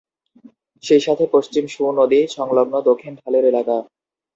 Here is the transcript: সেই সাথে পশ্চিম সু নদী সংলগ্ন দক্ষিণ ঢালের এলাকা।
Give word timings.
সেই 0.83 1.01
সাথে 1.01 1.23
পশ্চিম 1.33 1.63
সু 1.67 1.83
নদী 1.99 2.19
সংলগ্ন 2.35 2.75
দক্ষিণ 2.89 3.13
ঢালের 3.19 3.43
এলাকা। 3.51 3.77